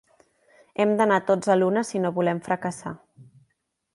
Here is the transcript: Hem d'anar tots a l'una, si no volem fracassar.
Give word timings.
Hem 0.85 0.93
d'anar 1.01 1.19
tots 1.27 1.51
a 1.55 1.59
l'una, 1.59 1.85
si 1.91 2.03
no 2.05 2.13
volem 2.17 2.43
fracassar. 2.49 2.97